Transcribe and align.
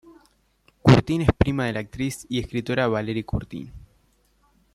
Curtin 0.81 1.21
es 1.21 1.29
prima 1.37 1.65
de 1.67 1.73
la 1.73 1.81
actriz 1.81 2.25
y 2.27 2.39
escritora 2.39 2.87
Valerie 2.87 3.23
Curtin. 3.23 3.71